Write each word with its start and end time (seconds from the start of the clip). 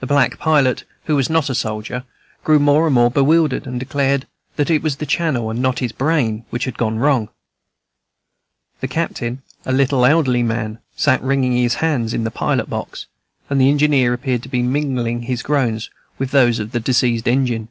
The 0.00 0.06
black 0.06 0.38
pilot, 0.38 0.84
who 1.04 1.16
was 1.16 1.30
not 1.30 1.48
a 1.48 1.54
soldier, 1.54 2.04
grew 2.44 2.58
more 2.58 2.84
and 2.84 2.94
more 2.94 3.10
bewildered, 3.10 3.66
and 3.66 3.80
declared 3.80 4.26
that 4.56 4.68
it 4.68 4.82
was 4.82 4.96
the 4.96 5.06
channel, 5.06 5.50
not 5.54 5.78
his 5.78 5.92
brain, 5.92 6.44
which 6.50 6.64
had 6.66 6.76
gone 6.76 6.98
wrong; 6.98 7.30
the 8.80 8.86
captain, 8.86 9.40
a 9.64 9.72
little 9.72 10.04
elderly 10.04 10.42
man, 10.42 10.78
sat 10.94 11.22
wringing 11.22 11.52
his 11.52 11.76
hands 11.76 12.12
in 12.12 12.24
the 12.24 12.30
pilot 12.30 12.68
box; 12.68 13.06
and 13.48 13.58
the 13.58 13.70
engineer 13.70 14.12
appeared 14.12 14.42
to 14.42 14.50
be 14.50 14.62
mingling 14.62 15.22
his 15.22 15.42
groans 15.42 15.88
with 16.18 16.32
those 16.32 16.58
of 16.58 16.72
the 16.72 16.78
diseased 16.80 17.26
engine. 17.26 17.68